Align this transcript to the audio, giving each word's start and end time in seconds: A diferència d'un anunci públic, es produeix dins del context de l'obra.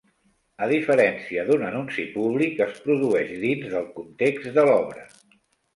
A 0.67 0.69
diferència 0.71 1.43
d'un 1.49 1.67
anunci 1.69 2.07
públic, 2.17 2.59
es 2.67 2.83
produeix 2.89 3.37
dins 3.47 3.69
del 3.77 3.89
context 4.01 4.53
de 4.59 4.67
l'obra. 4.73 5.11